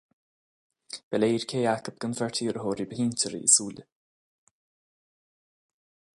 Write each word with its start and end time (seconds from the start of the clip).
Ba 1.09 1.17
léir 1.21 1.43
cé 1.49 1.59
acu 1.73 1.91
den 2.01 2.17
bheirt 2.19 2.41
iarrthóirí 2.45 2.85
ba 2.89 2.95
shinsearaí 2.99 3.41
i 3.47 3.53
súile. 3.55 3.85